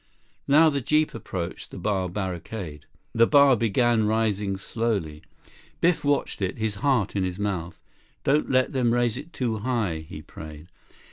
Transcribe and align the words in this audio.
Now 0.47 0.71
the 0.71 0.81
jeep 0.81 1.13
approached 1.13 1.69
the 1.69 1.77
bar 1.77 2.09
barricade. 2.09 2.87
The 3.13 3.27
bar 3.27 3.55
began 3.55 4.07
rising 4.07 4.57
slowly. 4.57 5.21
Biff 5.79 6.03
watched 6.03 6.41
it, 6.41 6.57
his 6.57 6.73
heart 6.81 7.15
in 7.15 7.23
his 7.23 7.37
mouth. 7.37 7.83
"Don't 8.23 8.49
let 8.49 8.71
them 8.71 8.93
raise 8.95 9.15
it 9.15 9.31
too 9.31 9.57
high," 9.59 10.03
he 10.09 10.23
prayed. 10.23 10.69